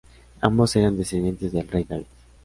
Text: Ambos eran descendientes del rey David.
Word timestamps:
Ambos 0.41 0.75
eran 0.77 0.97
descendientes 0.97 1.51
del 1.51 1.67
rey 1.67 1.83
David. 1.83 2.07